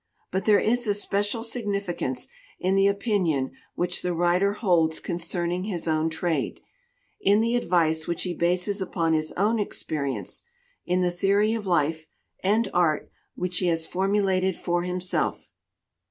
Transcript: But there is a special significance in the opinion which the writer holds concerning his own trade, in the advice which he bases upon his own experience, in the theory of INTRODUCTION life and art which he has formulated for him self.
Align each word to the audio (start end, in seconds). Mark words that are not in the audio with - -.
But 0.31 0.45
there 0.45 0.59
is 0.59 0.87
a 0.87 0.95
special 0.95 1.43
significance 1.43 2.27
in 2.59 2.73
the 2.73 2.87
opinion 2.87 3.51
which 3.75 4.01
the 4.01 4.15
writer 4.15 4.53
holds 4.53 4.99
concerning 4.99 5.65
his 5.65 5.87
own 5.87 6.09
trade, 6.09 6.59
in 7.19 7.39
the 7.39 7.55
advice 7.55 8.07
which 8.07 8.23
he 8.23 8.33
bases 8.33 8.81
upon 8.81 9.13
his 9.13 9.31
own 9.33 9.59
experience, 9.59 10.41
in 10.87 11.01
the 11.01 11.11
theory 11.11 11.53
of 11.53 11.67
INTRODUCTION 11.67 11.71
life 11.71 12.07
and 12.41 12.67
art 12.73 13.11
which 13.35 13.59
he 13.59 13.67
has 13.67 13.85
formulated 13.85 14.55
for 14.55 14.81
him 14.81 14.99
self. 15.01 15.49